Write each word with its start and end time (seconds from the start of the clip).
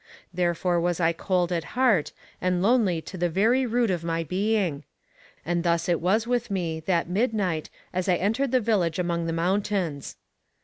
Therefore 0.33 0.79
was 0.79 0.99
I 0.99 1.13
cold 1.13 1.51
at 1.51 1.63
heart, 1.77 2.11
and 2.41 2.63
lonely 2.63 3.03
to 3.03 3.19
the 3.19 3.29
very 3.29 3.67
root 3.67 3.91
of 3.91 4.03
my 4.03 4.23
being. 4.23 4.83
And 5.45 5.63
thus 5.63 5.87
it 5.87 6.01
was 6.01 6.25
with 6.25 6.49
me 6.49 6.79
that 6.87 7.07
midnight 7.07 7.69
as 7.93 8.09
I 8.09 8.15
entered 8.15 8.49
the 8.49 8.59
village 8.61 8.97
among 8.97 9.27
the 9.27 9.31
mountains. 9.31 10.15